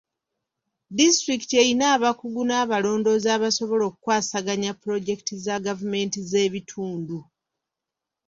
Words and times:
Disitulikiti 0.97 1.53
erina 1.61 1.85
abakugu 1.95 2.41
n'abalondoozi 2.45 3.27
abasobola 3.37 3.83
okukwasaganya 3.89 4.71
puloojekiti 4.79 5.33
za 5.45 5.55
gavumenti 5.65 6.19
z'ebitundu. 6.29 7.17